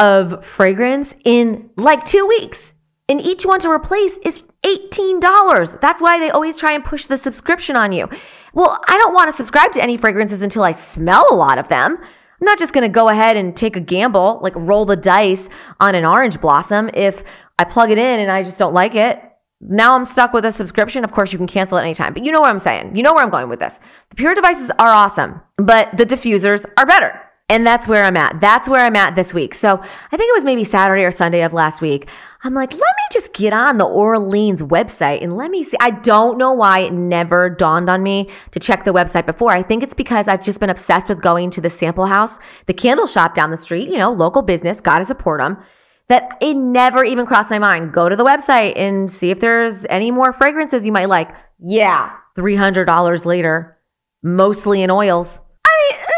of 0.00 0.44
fragrance 0.44 1.14
in 1.24 1.70
like 1.76 2.04
two 2.04 2.26
weeks. 2.26 2.72
And 3.08 3.20
each 3.20 3.44
one 3.44 3.60
to 3.60 3.70
replace 3.70 4.16
is 4.24 4.42
$18. 4.64 5.80
That's 5.80 6.00
why 6.00 6.18
they 6.18 6.30
always 6.30 6.56
try 6.56 6.72
and 6.72 6.84
push 6.84 7.06
the 7.06 7.16
subscription 7.16 7.76
on 7.76 7.92
you. 7.92 8.08
Well, 8.54 8.80
I 8.88 8.98
don't 8.98 9.14
want 9.14 9.30
to 9.30 9.36
subscribe 9.36 9.72
to 9.72 9.82
any 9.82 9.96
fragrances 9.96 10.42
until 10.42 10.64
I 10.64 10.72
smell 10.72 11.26
a 11.30 11.34
lot 11.34 11.58
of 11.58 11.68
them. 11.68 11.96
I'm 11.98 12.46
not 12.46 12.58
just 12.58 12.72
going 12.72 12.82
to 12.82 12.92
go 12.92 13.08
ahead 13.08 13.36
and 13.36 13.54
take 13.54 13.76
a 13.76 13.80
gamble, 13.80 14.40
like 14.42 14.54
roll 14.56 14.86
the 14.86 14.96
dice 14.96 15.48
on 15.78 15.94
an 15.94 16.04
orange 16.04 16.40
blossom. 16.40 16.90
If 16.94 17.22
I 17.58 17.64
plug 17.64 17.90
it 17.90 17.98
in 17.98 18.20
and 18.20 18.30
I 18.30 18.42
just 18.42 18.58
don't 18.58 18.72
like 18.72 18.94
it, 18.94 19.20
now 19.60 19.94
I'm 19.94 20.06
stuck 20.06 20.32
with 20.32 20.46
a 20.46 20.52
subscription. 20.52 21.04
Of 21.04 21.12
course, 21.12 21.32
you 21.32 21.38
can 21.38 21.46
cancel 21.46 21.76
at 21.76 21.84
any 21.84 21.94
time, 21.94 22.14
but 22.14 22.24
you 22.24 22.32
know 22.32 22.40
what 22.40 22.50
I'm 22.50 22.58
saying. 22.58 22.96
You 22.96 23.02
know 23.02 23.12
where 23.12 23.22
I'm 23.22 23.30
going 23.30 23.50
with 23.50 23.60
this. 23.60 23.78
The 24.08 24.16
Pura 24.16 24.34
devices 24.34 24.70
are 24.78 24.88
awesome, 24.88 25.42
but 25.58 25.94
the 25.98 26.06
diffusers 26.06 26.64
are 26.78 26.86
better. 26.86 27.20
And 27.50 27.66
that's 27.66 27.88
where 27.88 28.04
I'm 28.04 28.16
at. 28.16 28.40
That's 28.40 28.68
where 28.68 28.80
I'm 28.80 28.94
at 28.94 29.16
this 29.16 29.34
week. 29.34 29.56
So 29.56 29.70
I 29.70 30.16
think 30.16 30.28
it 30.28 30.36
was 30.36 30.44
maybe 30.44 30.62
Saturday 30.62 31.02
or 31.02 31.10
Sunday 31.10 31.42
of 31.42 31.52
last 31.52 31.80
week. 31.80 32.08
I'm 32.44 32.54
like, 32.54 32.70
let 32.70 32.80
me 32.80 33.02
just 33.10 33.32
get 33.34 33.52
on 33.52 33.76
the 33.76 33.84
Orleans 33.84 34.62
website 34.62 35.20
and 35.20 35.36
let 35.36 35.50
me 35.50 35.64
see. 35.64 35.76
I 35.80 35.90
don't 35.90 36.38
know 36.38 36.52
why 36.52 36.78
it 36.82 36.92
never 36.92 37.50
dawned 37.50 37.90
on 37.90 38.04
me 38.04 38.30
to 38.52 38.60
check 38.60 38.84
the 38.84 38.92
website 38.92 39.26
before. 39.26 39.50
I 39.50 39.64
think 39.64 39.82
it's 39.82 39.94
because 39.94 40.28
I've 40.28 40.44
just 40.44 40.60
been 40.60 40.70
obsessed 40.70 41.08
with 41.08 41.22
going 41.22 41.50
to 41.50 41.60
the 41.60 41.68
sample 41.68 42.06
house, 42.06 42.38
the 42.66 42.72
candle 42.72 43.08
shop 43.08 43.34
down 43.34 43.50
the 43.50 43.56
street, 43.56 43.90
you 43.90 43.98
know, 43.98 44.12
local 44.12 44.42
business, 44.42 44.80
gotta 44.80 45.04
support 45.04 45.40
them. 45.40 45.58
That 46.06 46.38
it 46.40 46.54
never 46.54 47.04
even 47.04 47.26
crossed 47.26 47.50
my 47.50 47.58
mind. 47.58 47.92
Go 47.92 48.08
to 48.08 48.14
the 48.14 48.24
website 48.24 48.78
and 48.78 49.12
see 49.12 49.30
if 49.30 49.40
there's 49.40 49.84
any 49.90 50.12
more 50.12 50.32
fragrances 50.32 50.86
you 50.86 50.92
might 50.92 51.08
like. 51.08 51.30
Yeah, 51.58 52.10
$300 52.38 53.24
later, 53.24 53.76
mostly 54.22 54.82
in 54.82 54.90
oils. 54.90 55.40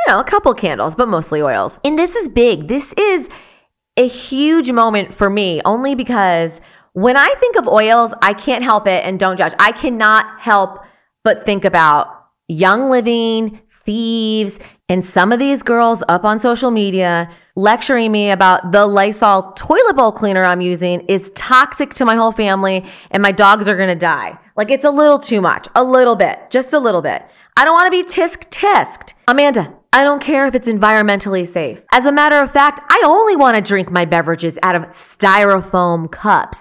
Know, 0.09 0.19
a 0.19 0.25
couple 0.25 0.53
candles, 0.55 0.97
but 0.97 1.09
mostly 1.09 1.41
oils. 1.41 1.79
And 1.85 1.97
this 1.99 2.17
is 2.17 2.29
big. 2.29 2.67
This 2.67 2.93
is 2.95 3.29
a 3.97 4.09
huge 4.09 4.73
moment 4.73 5.15
for 5.15 5.31
me 5.31 5.61
only 5.65 5.95
because 5.95 6.61
when 6.93 7.17
I 7.17 7.33
think 7.41 7.57
of 7.57 7.69
oils, 7.69 8.13
I 8.21 8.35
can't 8.35 8.65
help 8.65 8.87
it 8.87 9.05
and 9.05 9.19
don't 9.19 9.37
judge. 9.37 9.53
I 9.59 9.73
cannot 9.73 10.41
help 10.41 10.81
but 11.25 11.47
think 11.47 11.65
about 11.65 12.09
Young 12.49 12.91
Living, 12.91 13.61
Thieves, 13.85 14.59
and 14.89 15.05
some 15.05 15.33
of 15.33 15.39
these 15.39 15.63
girls 15.63 16.03
up 16.09 16.25
on 16.25 16.39
social 16.39 16.71
media 16.71 17.31
lecturing 17.57 18.11
me 18.13 18.31
about 18.31 18.73
the 18.73 18.87
Lysol 18.87 19.53
toilet 19.53 19.97
bowl 19.97 20.13
cleaner 20.13 20.45
I'm 20.45 20.61
using 20.61 21.03
is 21.09 21.31
toxic 21.35 21.95
to 21.95 22.05
my 22.05 22.15
whole 22.15 22.33
family 22.33 22.85
and 23.11 23.23
my 23.23 23.33
dogs 23.33 23.69
are 23.69 23.77
gonna 23.77 23.95
die. 23.95 24.39
Like 24.57 24.71
it's 24.71 24.85
a 24.85 24.91
little 24.91 25.19
too 25.19 25.41
much, 25.41 25.69
a 25.75 25.83
little 25.85 26.17
bit, 26.17 26.39
just 26.51 26.73
a 26.73 26.79
little 26.79 27.03
bit. 27.03 27.23
I 27.57 27.65
don't 27.65 27.75
wanna 27.75 27.91
be 27.91 28.03
tisk 28.05 28.51
tisked. 28.51 29.15
Amanda, 29.29 29.75
I 29.93 30.05
don't 30.05 30.23
care 30.23 30.47
if 30.47 30.55
it's 30.55 30.69
environmentally 30.69 31.47
safe. 31.47 31.81
As 31.93 32.07
a 32.07 32.13
matter 32.13 32.37
of 32.37 32.51
fact, 32.51 32.81
I 32.89 33.03
only 33.05 33.37
want 33.37 33.57
to 33.57 33.63
drink 33.63 33.91
my 33.91 34.07
beverages 34.07 34.59
out 34.63 34.75
of 34.75 34.83
styrofoam 34.85 36.11
cups 36.11 36.59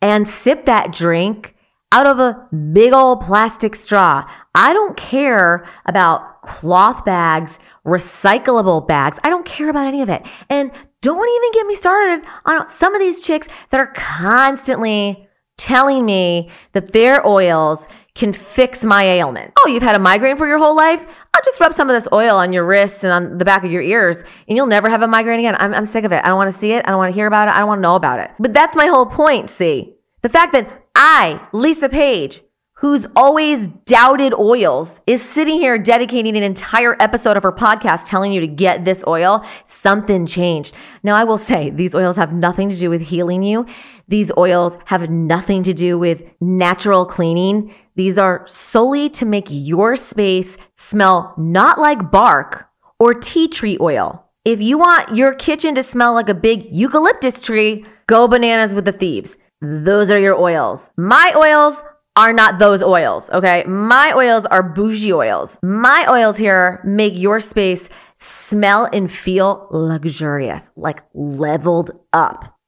and 0.00 0.26
sip 0.26 0.66
that 0.66 0.92
drink 0.92 1.54
out 1.92 2.06
of 2.08 2.18
a 2.18 2.48
big 2.72 2.92
old 2.92 3.20
plastic 3.20 3.76
straw. 3.76 4.28
I 4.54 4.72
don't 4.72 4.96
care 4.96 5.64
about 5.86 6.42
cloth 6.42 7.04
bags, 7.04 7.58
recyclable 7.86 8.86
bags. 8.86 9.18
I 9.22 9.30
don't 9.30 9.46
care 9.46 9.68
about 9.68 9.86
any 9.86 10.02
of 10.02 10.08
it. 10.08 10.22
And 10.50 10.72
don't 11.02 11.28
even 11.28 11.52
get 11.52 11.66
me 11.66 11.74
started 11.76 12.26
on 12.46 12.68
some 12.68 12.94
of 12.96 13.00
these 13.00 13.20
chicks 13.20 13.46
that 13.70 13.80
are 13.80 13.92
constantly 13.94 15.28
telling 15.56 16.04
me 16.04 16.50
that 16.72 16.92
their 16.92 17.24
oils 17.24 17.86
can 18.14 18.32
fix 18.32 18.84
my 18.84 19.04
ailment. 19.04 19.52
Oh, 19.58 19.68
you've 19.68 19.82
had 19.82 19.96
a 19.96 19.98
migraine 19.98 20.36
for 20.36 20.46
your 20.46 20.58
whole 20.58 20.76
life? 20.76 21.00
I'll 21.34 21.40
just 21.44 21.58
rub 21.60 21.72
some 21.72 21.88
of 21.88 21.94
this 21.94 22.06
oil 22.12 22.36
on 22.36 22.52
your 22.52 22.64
wrists 22.64 23.04
and 23.04 23.12
on 23.12 23.38
the 23.38 23.44
back 23.44 23.64
of 23.64 23.70
your 23.70 23.82
ears, 23.82 24.18
and 24.48 24.56
you'll 24.56 24.66
never 24.66 24.90
have 24.90 25.02
a 25.02 25.08
migraine 25.08 25.38
again. 25.38 25.56
I'm, 25.58 25.72
I'm 25.72 25.86
sick 25.86 26.04
of 26.04 26.12
it. 26.12 26.20
I 26.22 26.28
don't 26.28 26.36
want 26.36 26.54
to 26.54 26.60
see 26.60 26.72
it. 26.72 26.84
I 26.86 26.90
don't 26.90 26.98
want 26.98 27.10
to 27.10 27.14
hear 27.14 27.26
about 27.26 27.48
it. 27.48 27.54
I 27.54 27.58
don't 27.60 27.68
want 27.68 27.78
to 27.78 27.82
know 27.82 27.96
about 27.96 28.20
it. 28.20 28.30
But 28.38 28.52
that's 28.52 28.76
my 28.76 28.86
whole 28.86 29.06
point, 29.06 29.48
see? 29.50 29.94
The 30.20 30.28
fact 30.28 30.52
that 30.52 30.84
I, 30.94 31.40
Lisa 31.52 31.88
Page, 31.88 32.42
who's 32.82 33.06
always 33.14 33.68
doubted 33.84 34.34
oils, 34.34 35.00
is 35.06 35.22
sitting 35.22 35.54
here 35.54 35.78
dedicating 35.78 36.36
an 36.36 36.42
entire 36.42 36.96
episode 37.00 37.36
of 37.36 37.44
her 37.44 37.52
podcast 37.52 38.06
telling 38.06 38.32
you 38.32 38.40
to 38.40 38.46
get 38.48 38.84
this 38.84 39.04
oil, 39.06 39.46
something 39.64 40.26
changed. 40.26 40.74
Now, 41.04 41.14
I 41.14 41.22
will 41.22 41.38
say 41.38 41.70
these 41.70 41.94
oils 41.94 42.16
have 42.16 42.32
nothing 42.32 42.68
to 42.70 42.76
do 42.76 42.90
with 42.90 43.00
healing 43.00 43.44
you. 43.44 43.66
These 44.08 44.32
oils 44.36 44.76
have 44.86 45.08
nothing 45.08 45.62
to 45.62 45.72
do 45.72 45.96
with 45.96 46.24
natural 46.40 47.06
cleaning. 47.06 47.72
These 47.94 48.18
are 48.18 48.44
solely 48.48 49.08
to 49.10 49.24
make 49.26 49.46
your 49.48 49.94
space 49.94 50.56
smell 50.74 51.34
not 51.38 51.78
like 51.78 52.10
bark 52.10 52.66
or 52.98 53.14
tea 53.14 53.46
tree 53.46 53.78
oil. 53.80 54.24
If 54.44 54.60
you 54.60 54.76
want 54.76 55.14
your 55.14 55.34
kitchen 55.34 55.76
to 55.76 55.84
smell 55.84 56.14
like 56.14 56.28
a 56.28 56.34
big 56.34 56.66
eucalyptus 56.72 57.42
tree, 57.42 57.84
go 58.08 58.26
bananas 58.26 58.74
with 58.74 58.86
the 58.86 58.92
thieves. 58.92 59.36
Those 59.60 60.10
are 60.10 60.18
your 60.18 60.36
oils. 60.36 60.90
My 60.96 61.32
oils 61.36 61.80
are 62.16 62.32
not 62.32 62.58
those 62.58 62.82
oils, 62.82 63.30
okay? 63.30 63.64
My 63.64 64.12
oils 64.14 64.44
are 64.46 64.62
bougie 64.62 65.12
oils. 65.12 65.58
My 65.62 66.06
oils 66.10 66.36
here 66.36 66.80
make 66.84 67.14
your 67.14 67.40
space 67.40 67.88
smell 68.18 68.88
and 68.92 69.10
feel 69.10 69.66
luxurious, 69.70 70.62
like 70.76 71.02
leveled 71.14 71.92
up. 72.12 72.58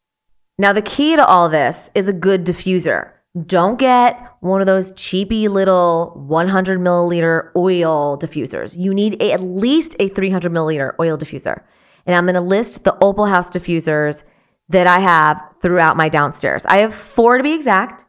Now, 0.59 0.73
the 0.73 0.83
key 0.83 1.17
to 1.17 1.25
all 1.25 1.49
this 1.49 1.91
is 1.95 2.09
a 2.09 2.13
good 2.13 2.45
diffuser. 2.45 3.11
Don't 3.47 3.79
get 3.79 4.17
one 4.41 4.61
of 4.61 4.67
those 4.67 4.93
cheapy 4.93 5.49
little 5.49 6.13
100 6.29 6.79
milliliter 6.79 7.51
oil 7.57 8.17
diffusers. 8.17 8.79
You 8.79 8.95
need 8.95 9.21
a, 9.21 9.33
at 9.33 9.43
least 9.43 9.97
a 9.99 10.09
300 10.09 10.53
milliliter 10.53 10.93
oil 11.01 11.19
diffuser. 11.19 11.63
And 12.07 12.15
I'm 12.15 12.25
going 12.25 12.35
to 12.35 12.41
list 12.41 12.85
the 12.85 12.93
Opalhouse 12.93 13.51
diffusers 13.51 14.23
that 14.69 14.87
I 14.87 15.01
have 15.01 15.43
throughout 15.61 15.97
my 15.97 16.09
downstairs. 16.09 16.65
I 16.67 16.79
have 16.79 16.95
four 16.95 17.37
to 17.37 17.43
be 17.43 17.53
exact. 17.53 18.05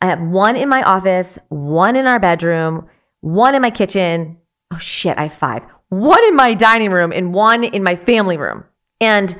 I 0.00 0.06
have 0.06 0.20
one 0.20 0.56
in 0.56 0.68
my 0.68 0.82
office, 0.82 1.38
one 1.48 1.96
in 1.96 2.06
our 2.06 2.20
bedroom, 2.20 2.88
one 3.20 3.54
in 3.54 3.62
my 3.62 3.70
kitchen. 3.70 4.36
Oh 4.72 4.78
shit, 4.78 5.16
I 5.18 5.24
have 5.24 5.34
five. 5.34 5.62
One 5.88 6.22
in 6.24 6.36
my 6.36 6.54
dining 6.54 6.90
room 6.90 7.12
and 7.12 7.32
one 7.32 7.64
in 7.64 7.82
my 7.82 7.96
family 7.96 8.36
room. 8.36 8.64
And 9.00 9.36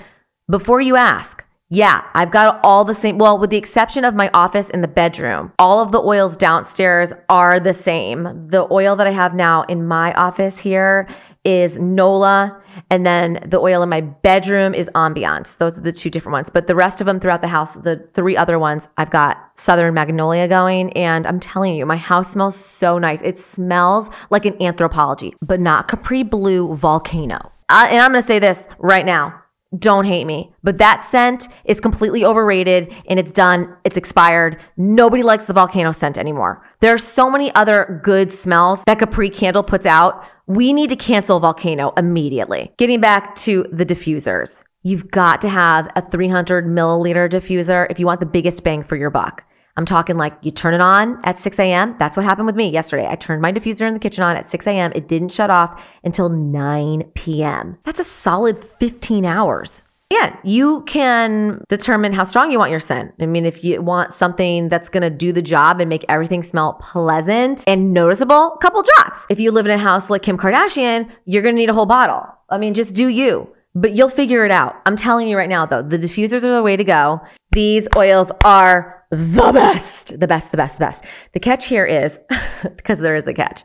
before 0.50 0.80
you 0.80 0.96
ask, 0.96 1.44
yeah, 1.70 2.02
I've 2.14 2.30
got 2.30 2.60
all 2.62 2.84
the 2.84 2.94
same. 2.94 3.18
Well, 3.18 3.38
with 3.38 3.50
the 3.50 3.56
exception 3.56 4.04
of 4.04 4.14
my 4.14 4.30
office 4.32 4.70
and 4.70 4.82
the 4.82 4.88
bedroom, 4.88 5.52
all 5.58 5.80
of 5.80 5.90
the 5.90 6.00
oils 6.00 6.36
downstairs 6.36 7.12
are 7.28 7.58
the 7.58 7.72
same. 7.72 8.48
The 8.48 8.66
oil 8.70 8.94
that 8.96 9.06
I 9.06 9.12
have 9.12 9.34
now 9.34 9.62
in 9.64 9.86
my 9.86 10.12
office 10.14 10.58
here 10.58 11.08
is 11.44 11.78
Nola, 11.78 12.60
and 12.90 13.06
then 13.06 13.46
the 13.46 13.58
oil 13.58 13.82
in 13.82 13.88
my 13.88 14.00
bedroom 14.00 14.74
is 14.74 14.88
Ambiance. 14.94 15.56
Those 15.58 15.78
are 15.78 15.82
the 15.82 15.92
two 15.92 16.10
different 16.10 16.32
ones. 16.32 16.50
But 16.52 16.66
the 16.66 16.74
rest 16.74 17.00
of 17.00 17.06
them 17.06 17.20
throughout 17.20 17.40
the 17.40 17.48
house, 17.48 17.74
the 17.74 18.08
three 18.14 18.36
other 18.36 18.58
ones, 18.58 18.88
I've 18.96 19.10
got 19.10 19.36
Southern 19.56 19.94
Magnolia 19.94 20.48
going. 20.48 20.92
And 20.92 21.26
I'm 21.26 21.40
telling 21.40 21.74
you, 21.74 21.86
my 21.86 21.96
house 21.96 22.32
smells 22.32 22.56
so 22.56 22.98
nice. 22.98 23.20
It 23.22 23.38
smells 23.38 24.08
like 24.30 24.44
an 24.46 24.54
Anthropologie, 24.54 25.34
but 25.42 25.60
not 25.60 25.88
Capri 25.88 26.22
Blue 26.22 26.74
Volcano. 26.74 27.52
Uh, 27.68 27.86
and 27.90 28.00
I'm 28.00 28.10
going 28.10 28.22
to 28.22 28.26
say 28.26 28.38
this 28.38 28.66
right 28.78 29.06
now 29.06 29.44
don't 29.78 30.04
hate 30.04 30.24
me. 30.24 30.52
But 30.62 30.78
that 30.78 31.04
scent 31.04 31.48
is 31.64 31.80
completely 31.80 32.24
overrated 32.24 32.92
and 33.08 33.18
it's 33.18 33.32
done. 33.32 33.74
It's 33.84 33.96
expired. 33.96 34.60
Nobody 34.76 35.22
likes 35.22 35.46
the 35.46 35.52
volcano 35.52 35.92
scent 35.92 36.18
anymore. 36.18 36.64
There 36.80 36.94
are 36.94 36.98
so 36.98 37.30
many 37.30 37.54
other 37.54 38.00
good 38.04 38.32
smells 38.32 38.80
that 38.86 38.98
Capri 38.98 39.30
Candle 39.30 39.62
puts 39.62 39.86
out. 39.86 40.24
We 40.46 40.74
need 40.74 40.90
to 40.90 40.96
cancel 40.96 41.40
volcano 41.40 41.94
immediately. 41.96 42.72
Getting 42.76 43.00
back 43.00 43.34
to 43.36 43.66
the 43.72 43.86
diffusers. 43.86 44.62
You've 44.82 45.10
got 45.10 45.40
to 45.40 45.48
have 45.48 45.90
a 45.96 46.02
300 46.02 46.66
milliliter 46.66 47.30
diffuser 47.30 47.86
if 47.90 47.98
you 47.98 48.04
want 48.04 48.20
the 48.20 48.26
biggest 48.26 48.62
bang 48.62 48.82
for 48.82 48.96
your 48.96 49.08
buck. 49.08 49.42
I'm 49.76 49.86
talking 49.86 50.18
like 50.18 50.34
you 50.42 50.50
turn 50.50 50.74
it 50.74 50.82
on 50.82 51.18
at 51.24 51.38
6 51.38 51.58
a.m. 51.58 51.96
That's 51.98 52.16
what 52.16 52.24
happened 52.24 52.46
with 52.46 52.56
me 52.56 52.68
yesterday. 52.68 53.08
I 53.08 53.16
turned 53.16 53.40
my 53.40 53.52
diffuser 53.52 53.88
in 53.88 53.94
the 53.94 54.00
kitchen 54.00 54.22
on 54.22 54.36
at 54.36 54.50
6 54.50 54.66
a.m. 54.66 54.92
It 54.94 55.08
didn't 55.08 55.32
shut 55.32 55.48
off 55.48 55.82
until 56.04 56.28
9 56.28 57.10
p.m. 57.14 57.78
That's 57.84 57.98
a 57.98 58.04
solid 58.04 58.62
15 58.62 59.24
hours. 59.24 59.82
Yeah, 60.10 60.36
you 60.44 60.82
can 60.86 61.64
determine 61.68 62.12
how 62.12 62.24
strong 62.24 62.50
you 62.50 62.58
want 62.58 62.70
your 62.70 62.80
scent. 62.80 63.12
I 63.20 63.26
mean, 63.26 63.46
if 63.46 63.64
you 63.64 63.80
want 63.82 64.12
something 64.12 64.68
that's 64.68 64.88
going 64.88 65.02
to 65.02 65.10
do 65.10 65.32
the 65.32 65.42
job 65.42 65.80
and 65.80 65.88
make 65.88 66.04
everything 66.08 66.42
smell 66.42 66.74
pleasant 66.74 67.64
and 67.66 67.92
noticeable, 67.92 68.52
a 68.54 68.58
couple 68.58 68.82
drops. 68.82 69.20
If 69.28 69.40
you 69.40 69.50
live 69.50 69.66
in 69.66 69.72
a 69.72 69.78
house 69.78 70.10
like 70.10 70.22
Kim 70.22 70.36
Kardashian, 70.36 71.10
you're 71.24 71.42
going 71.42 71.54
to 71.54 71.60
need 71.60 71.70
a 71.70 71.74
whole 71.74 71.86
bottle. 71.86 72.22
I 72.50 72.58
mean, 72.58 72.74
just 72.74 72.94
do 72.94 73.08
you 73.08 73.48
but 73.74 73.94
you'll 73.94 74.08
figure 74.08 74.44
it 74.44 74.50
out. 74.50 74.76
I'm 74.86 74.96
telling 74.96 75.28
you 75.28 75.36
right 75.36 75.48
now, 75.48 75.66
though, 75.66 75.82
the 75.82 75.98
diffusers 75.98 76.44
are 76.44 76.54
the 76.54 76.62
way 76.62 76.76
to 76.76 76.84
go. 76.84 77.20
These 77.52 77.88
oils 77.96 78.30
are 78.44 79.04
the 79.10 79.50
best, 79.52 80.18
the 80.18 80.26
best, 80.26 80.50
the 80.50 80.56
best, 80.56 80.78
the 80.78 80.84
best. 80.84 81.04
The 81.32 81.40
catch 81.40 81.66
here 81.66 81.84
is 81.84 82.18
because 82.76 83.00
there 83.00 83.16
is 83.16 83.26
a 83.26 83.34
catch. 83.34 83.64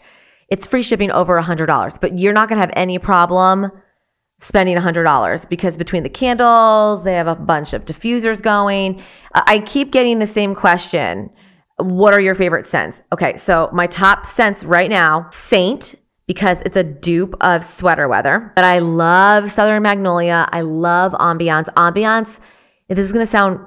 It's 0.50 0.66
free 0.66 0.82
shipping 0.82 1.12
over 1.12 1.38
a 1.38 1.44
hundred 1.44 1.68
dollars, 1.68 1.98
but 2.00 2.18
you're 2.18 2.34
not 2.34 2.50
going 2.50 2.60
to 2.60 2.68
have 2.68 2.74
any 2.76 2.98
problem 2.98 3.72
spending 4.40 4.78
a 4.78 4.82
hundred 4.82 5.04
dollars 5.04 5.46
because 5.46 5.78
between 5.78 6.04
the 6.04 6.10
candles, 6.10 7.04
they 7.04 7.14
have 7.14 7.28
a 7.28 7.36
bunch 7.36 7.74
of 7.74 7.86
diffusers 7.86 8.42
going. 8.42 9.04
I 9.34 9.60
keep 9.60 9.92
getting 9.92 10.20
the 10.20 10.26
same 10.26 10.56
question. 10.56 11.30
What 11.78 12.14
are 12.14 12.22
your 12.22 12.36
favorite 12.36 12.68
scents? 12.68 13.02
Okay, 13.14 13.38
so 13.38 13.70
my 13.72 13.88
top 13.88 14.28
scents 14.28 14.64
right 14.64 14.90
now, 14.90 15.30
Saint, 15.32 15.96
because 16.28 16.62
it's 16.66 16.76
a 16.76 16.84
dupe 16.84 17.36
of 17.42 17.64
sweater 17.64 18.08
weather. 18.08 18.52
But 18.56 18.66
I 18.66 18.80
love 18.80 19.52
Southern 19.52 19.84
Magnolia. 19.84 20.48
I 20.52 20.62
love 20.62 21.14
Ambiance. 21.14 21.68
Ambiance, 21.76 22.40
this 22.88 23.06
is 23.06 23.14
going 23.14 23.26
to 23.26 23.32
sound 23.32 23.60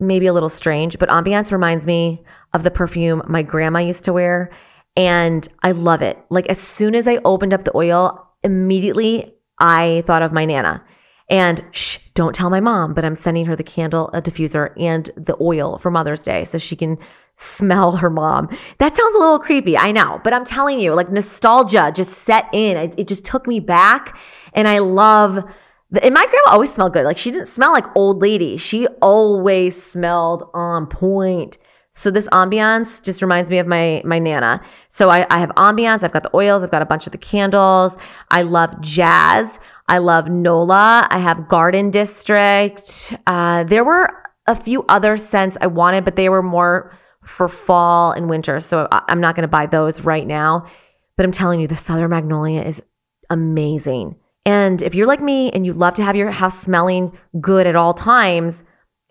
maybe 0.00 0.26
a 0.26 0.32
little 0.32 0.48
strange, 0.48 0.98
but 0.98 1.08
ambiance 1.08 1.52
reminds 1.52 1.86
me 1.86 2.22
of 2.52 2.62
the 2.62 2.70
perfume 2.70 3.22
my 3.26 3.42
grandma 3.42 3.78
used 3.78 4.04
to 4.04 4.12
wear. 4.12 4.50
And 4.96 5.46
I 5.62 5.72
love 5.72 6.02
it. 6.02 6.18
Like 6.30 6.46
as 6.46 6.58
soon 6.58 6.94
as 6.94 7.08
I 7.08 7.18
opened 7.24 7.52
up 7.52 7.64
the 7.64 7.76
oil, 7.76 8.30
immediately 8.42 9.33
I 9.58 10.02
thought 10.06 10.22
of 10.22 10.32
my 10.32 10.44
Nana. 10.44 10.84
And 11.30 11.64
shh, 11.72 11.98
don't 12.14 12.34
tell 12.34 12.50
my 12.50 12.60
mom, 12.60 12.92
but 12.94 13.04
I'm 13.04 13.16
sending 13.16 13.46
her 13.46 13.56
the 13.56 13.62
candle, 13.62 14.10
a 14.12 14.20
diffuser, 14.20 14.72
and 14.80 15.10
the 15.16 15.36
oil 15.40 15.78
for 15.78 15.90
Mother's 15.90 16.22
Day 16.22 16.44
so 16.44 16.58
she 16.58 16.76
can 16.76 16.98
smell 17.36 17.92
her 17.96 18.10
mom. 18.10 18.48
That 18.78 18.94
sounds 18.94 19.14
a 19.14 19.18
little 19.18 19.38
creepy, 19.38 19.76
I 19.76 19.90
know, 19.90 20.20
but 20.22 20.32
I'm 20.32 20.44
telling 20.44 20.80
you, 20.80 20.94
like 20.94 21.10
nostalgia 21.10 21.92
just 21.94 22.12
set 22.12 22.48
in. 22.52 22.76
It, 22.76 22.94
it 22.98 23.08
just 23.08 23.24
took 23.24 23.46
me 23.46 23.58
back. 23.58 24.16
And 24.52 24.68
I 24.68 24.78
love 24.78 25.44
and 26.02 26.14
my 26.14 26.26
grandma 26.26 26.50
always 26.50 26.72
smelled 26.72 26.92
good. 26.92 27.04
Like 27.04 27.18
she 27.18 27.30
didn't 27.30 27.48
smell 27.48 27.72
like 27.72 27.86
old 27.94 28.20
lady. 28.20 28.56
She 28.56 28.86
always 29.00 29.80
smelled 29.80 30.48
on 30.54 30.86
point. 30.86 31.58
So 31.94 32.10
this 32.10 32.26
ambiance 32.28 33.02
just 33.02 33.22
reminds 33.22 33.48
me 33.50 33.58
of 33.58 33.66
my 33.66 34.02
my 34.04 34.18
nana. 34.18 34.60
So 34.90 35.10
I, 35.10 35.26
I 35.30 35.38
have 35.38 35.50
ambiance. 35.50 36.02
I've 36.02 36.12
got 36.12 36.24
the 36.24 36.36
oils. 36.36 36.62
I've 36.62 36.70
got 36.70 36.82
a 36.82 36.86
bunch 36.86 37.06
of 37.06 37.12
the 37.12 37.18
candles. 37.18 37.96
I 38.30 38.42
love 38.42 38.80
jazz. 38.80 39.58
I 39.88 39.98
love 39.98 40.28
Nola. 40.28 41.06
I 41.10 41.18
have 41.18 41.46
Garden 41.48 41.90
District. 41.90 43.14
Uh, 43.26 43.64
there 43.64 43.84
were 43.84 44.10
a 44.46 44.54
few 44.54 44.84
other 44.88 45.16
scents 45.16 45.56
I 45.60 45.66
wanted, 45.68 46.04
but 46.04 46.16
they 46.16 46.28
were 46.28 46.42
more 46.42 46.96
for 47.24 47.48
fall 47.48 48.12
and 48.12 48.28
winter. 48.28 48.60
So 48.60 48.88
I- 48.90 49.02
I'm 49.08 49.20
not 49.20 49.36
going 49.36 49.42
to 49.42 49.48
buy 49.48 49.66
those 49.66 50.00
right 50.00 50.26
now. 50.26 50.66
But 51.16 51.24
I'm 51.24 51.32
telling 51.32 51.60
you, 51.60 51.68
the 51.68 51.76
Southern 51.76 52.10
Magnolia 52.10 52.62
is 52.62 52.82
amazing. 53.30 54.16
And 54.44 54.82
if 54.82 54.94
you're 54.94 55.06
like 55.06 55.22
me 55.22 55.50
and 55.52 55.64
you 55.64 55.72
love 55.72 55.94
to 55.94 56.02
have 56.02 56.16
your 56.16 56.30
house 56.30 56.60
smelling 56.60 57.16
good 57.40 57.66
at 57.66 57.76
all 57.76 57.94
times 57.94 58.62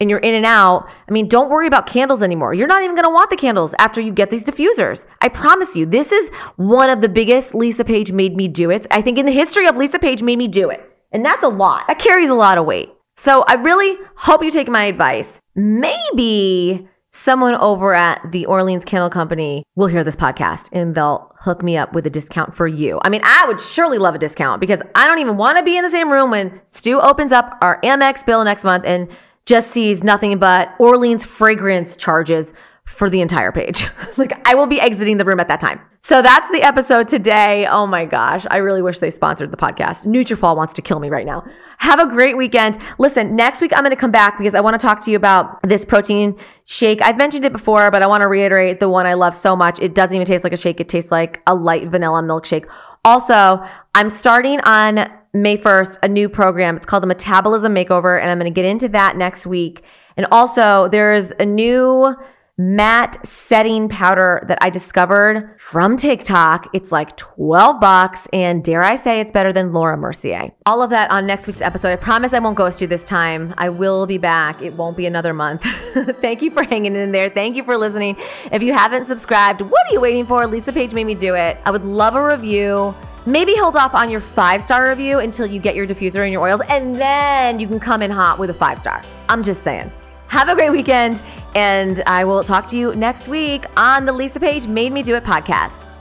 and 0.03 0.10
you're 0.10 0.19
in 0.19 0.36
and 0.36 0.45
out, 0.45 0.88
I 1.10 1.12
mean, 1.12 1.27
don't 1.27 1.50
worry 1.50 1.65
about 1.65 1.88
candles 1.88 2.22
anymore. 2.22 2.53
You're 2.53 2.67
not 2.67 2.83
even 2.83 2.95
going 2.95 3.05
to 3.05 3.10
want 3.10 3.31
the 3.31 3.38
candles 3.38 3.74
after 3.79 4.00
you 4.00 4.12
get 4.12 4.29
these 4.29 4.43
diffusers. 4.43 5.05
I 5.22 5.29
promise 5.29 5.75
you, 5.75 5.88
this 5.88 6.12
is 6.12 6.29
one 6.57 6.91
of 6.91 7.01
the 7.01 7.10
biggest 7.10 7.55
Lisa 7.55 7.83
Page 7.83 8.12
made 8.12 8.36
me 8.36 8.48
do 8.48 8.69
it. 8.69 8.86
I 8.91 9.01
think 9.01 9.17
in 9.17 9.25
the 9.25 9.31
history 9.31 9.67
of 9.67 9.77
Lisa 9.77 9.98
Page 9.98 10.22
made 10.22 10.38
me 10.38 10.48
do 10.48 10.69
it. 10.69 10.81
And 11.12 11.25
that's 11.25 11.43
a 11.43 11.48
lot. 11.48 11.88
That 11.88 11.98
carries 12.00 12.29
a 12.29 12.36
lot 12.36 12.60
of 12.60 12.65
weight. 12.65 12.89
So 13.15 13.43
I 13.48 13.53
really 13.53 13.98
hope 14.15 14.43
you 14.43 14.51
take 14.51 14.67
my 14.67 14.83
advice. 14.83 15.39
Maybe 15.55 16.88
someone 17.12 17.55
over 17.55 17.93
at 17.93 18.19
the 18.31 18.45
Orleans 18.48 18.83
Candle 18.83 19.10
Company 19.10 19.63
will 19.75 19.88
hear 19.88 20.03
this 20.03 20.15
podcast 20.15 20.67
and 20.72 20.95
they'll 20.95 21.31
hook 21.39 21.63
me 21.63 21.77
up 21.77 21.93
with 21.93 22.05
a 22.07 22.10
discount 22.10 22.55
for 22.55 22.67
you. 22.67 23.00
I 23.03 23.10
mean, 23.10 23.22
I 23.24 23.45
would 23.48 23.62
surely 23.62 24.00
love 24.00 24.15
a 24.15 24.19
discount 24.19 24.60
because 24.60 24.81
I 24.95 25.07
don't 25.07 25.19
even 25.19 25.38
want 25.38 25.57
to 25.57 25.63
be 25.63 25.77
in 25.77 25.83
the 25.83 25.91
same 25.91 26.12
room 26.12 26.31
when 26.31 26.60
Stu 26.69 27.00
opens 27.00 27.31
up 27.31 27.57
our 27.62 27.79
Amex 27.81 28.25
bill 28.25 28.43
next 28.43 28.63
month 28.63 28.83
and 28.86 29.07
just 29.45 29.71
sees 29.71 30.03
nothing 30.03 30.38
but 30.39 30.73
Orleans 30.79 31.25
fragrance 31.25 31.95
charges 31.95 32.53
for 32.85 33.09
the 33.09 33.21
entire 33.21 33.51
page. 33.51 33.88
like 34.17 34.47
I 34.47 34.55
will 34.55 34.67
be 34.67 34.79
exiting 34.79 35.17
the 35.17 35.25
room 35.25 35.39
at 35.39 35.47
that 35.47 35.59
time. 35.59 35.81
So 36.05 36.21
that's 36.21 36.50
the 36.51 36.62
episode 36.62 37.07
today. 37.07 37.65
Oh 37.65 37.88
my 37.88 38.03
gosh, 38.03 38.45
I 38.51 38.57
really 38.57 38.81
wish 38.81 39.00
they 39.00 39.09
sponsored 39.09 39.51
the 39.51 39.57
podcast. 39.57 40.05
Nutrafol 40.05 40.57
wants 40.57 40.73
to 40.73 40.81
kill 40.81 41.00
me 41.00 41.09
right 41.09 41.25
now. 41.25 41.45
Have 41.77 42.00
a 42.00 42.05
great 42.05 42.35
weekend. 42.35 42.77
Listen, 42.97 43.38
next 43.38 43.62
week 43.62 43.71
I'm 43.73 43.83
going 43.83 43.95
to 43.95 44.00
come 44.00 44.12
back 44.12 44.38
because 44.38 44.53
I 44.53 44.59
want 44.59 44.73
to 44.73 44.85
talk 44.85 45.03
to 45.05 45.12
you 45.12 45.15
about 45.15 45.62
this 45.63 45.85
protein 45.85 46.38
shake. 46.65 47.01
I've 47.01 47.15
mentioned 47.15 47.45
it 47.45 47.53
before, 47.53 47.89
but 47.89 48.01
I 48.01 48.07
want 48.07 48.21
to 48.21 48.27
reiterate 48.27 48.81
the 48.81 48.89
one 48.89 49.05
I 49.05 49.13
love 49.13 49.33
so 49.33 49.55
much. 49.55 49.79
It 49.79 49.95
doesn't 49.95 50.13
even 50.13 50.27
taste 50.27 50.43
like 50.43 50.53
a 50.53 50.57
shake. 50.57 50.81
It 50.81 50.89
tastes 50.89 51.09
like 51.09 51.41
a 51.47 51.55
light 51.55 51.88
vanilla 51.88 52.21
milkshake. 52.21 52.65
Also, 53.05 53.65
I'm 53.95 54.09
starting 54.09 54.59
on 54.62 55.09
May 55.33 55.57
1st 55.57 55.97
a 56.03 56.07
new 56.07 56.29
program. 56.29 56.77
It's 56.77 56.85
called 56.85 57.03
the 57.03 57.07
Metabolism 57.07 57.73
Makeover, 57.73 58.21
and 58.21 58.29
I'm 58.29 58.37
going 58.37 58.51
to 58.51 58.55
get 58.55 58.65
into 58.65 58.87
that 58.89 59.17
next 59.17 59.47
week. 59.47 59.83
And 60.15 60.27
also, 60.31 60.89
there's 60.89 61.31
a 61.39 61.45
new 61.45 62.15
matte 62.55 63.17
setting 63.25 63.89
powder 63.89 64.45
that 64.47 64.59
I 64.61 64.69
discovered 64.69 65.55
from 65.57 65.97
TikTok. 65.97 66.67
It's 66.73 66.91
like 66.91 67.17
12 67.17 67.79
bucks 67.79 68.27
and 68.31 68.63
dare 68.63 68.83
I 68.83 68.95
say 68.95 69.19
it's 69.19 69.31
better 69.31 69.51
than 69.51 69.73
Laura 69.73 69.97
Mercier. 69.97 70.51
All 70.67 70.83
of 70.83 70.91
that 70.91 71.09
on 71.09 71.25
next 71.25 71.47
week's 71.47 71.61
episode. 71.61 71.89
I 71.89 71.95
promise 71.95 72.31
I 72.31 72.37
won't 72.37 72.55
ghost 72.55 72.79
you 72.79 72.85
this 72.85 73.05
time. 73.05 73.55
I 73.57 73.69
will 73.69 74.05
be 74.05 74.19
back. 74.19 74.61
It 74.61 74.75
won't 74.75 74.95
be 74.95 75.07
another 75.07 75.33
month. 75.33 75.63
Thank 76.21 76.43
you 76.43 76.51
for 76.51 76.63
hanging 76.63 76.95
in 76.95 77.11
there. 77.11 77.31
Thank 77.31 77.55
you 77.55 77.63
for 77.63 77.75
listening. 77.75 78.17
If 78.51 78.61
you 78.61 78.73
haven't 78.73 79.07
subscribed, 79.07 79.61
what 79.61 79.87
are 79.87 79.91
you 79.91 79.99
waiting 79.99 80.27
for? 80.27 80.45
Lisa 80.45 80.71
Page 80.71 80.93
made 80.93 81.05
me 81.05 81.15
do 81.15 81.33
it. 81.33 81.57
I 81.65 81.71
would 81.71 81.83
love 81.83 82.13
a 82.13 82.23
review. 82.23 82.93
Maybe 83.25 83.55
hold 83.55 83.77
off 83.77 83.95
on 83.95 84.09
your 84.09 84.19
five 84.19 84.61
star 84.61 84.89
review 84.89 85.19
until 85.19 85.45
you 85.45 85.59
get 85.59 85.75
your 85.75 85.87
diffuser 85.87 86.23
and 86.23 86.31
your 86.33 86.41
oils, 86.41 86.61
and 86.67 86.95
then 86.95 87.59
you 87.59 87.67
can 87.67 87.79
come 87.79 88.01
in 88.01 88.11
hot 88.11 88.37
with 88.37 88.49
a 88.49 88.53
five 88.53 88.79
star. 88.79 89.01
I'm 89.29 89.43
just 89.43 89.63
saying. 89.63 89.91
Have 90.27 90.49
a 90.49 90.55
great 90.55 90.71
weekend, 90.71 91.21
and 91.55 92.01
I 92.05 92.23
will 92.23 92.43
talk 92.43 92.67
to 92.67 92.77
you 92.77 92.95
next 92.95 93.27
week 93.27 93.65
on 93.77 94.05
the 94.05 94.11
Lisa 94.11 94.39
Page 94.39 94.67
Made 94.67 94.91
Me 94.91 95.03
Do 95.03 95.15
It 95.15 95.23
podcast. 95.23 95.92